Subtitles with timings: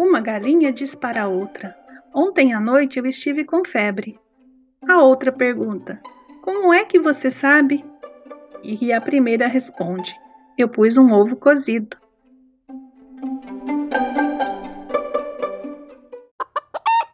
[0.00, 1.76] Uma galinha diz para a outra:
[2.14, 4.16] Ontem à noite eu estive com febre.
[4.88, 6.00] A outra pergunta:
[6.40, 7.84] Como é que você sabe?
[8.62, 10.16] E a primeira responde:
[10.56, 11.96] Eu pus um ovo cozido.